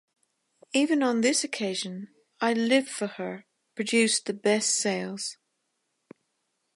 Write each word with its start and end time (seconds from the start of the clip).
Even 0.73 1.03
on 1.03 1.21
this 1.21 1.43
occasion 1.43 2.07
“I 2.39 2.53
Live 2.53 2.87
for 2.87 3.05
Her” 3.05 3.45
produced 3.75 4.25
the 4.25 4.33
best 4.33 4.71
sales. 4.75 5.37